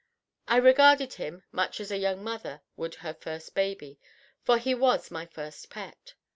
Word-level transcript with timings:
I 0.47 0.57
regarded 0.57 1.13
him 1.13 1.43
much 1.51 1.79
as 1.79 1.91
a 1.91 1.99
young 1.99 2.23
mother 2.23 2.61
would 2.75 2.95
her 3.05 3.13
first 3.13 3.53
baby, 3.53 3.99
for 4.41 4.57
he 4.57 4.73
was 4.73 5.11
my 5.11 5.27
first 5.27 5.69
pet. 5.69 6.15